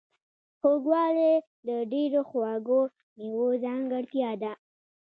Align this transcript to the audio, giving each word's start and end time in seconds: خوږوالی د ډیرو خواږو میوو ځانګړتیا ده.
خوږوالی 0.59 1.33
د 1.67 1.69
ډیرو 1.91 2.21
خواږو 2.29 2.81
میوو 3.17 3.47
ځانګړتیا 3.63 4.31
ده. 4.41 4.53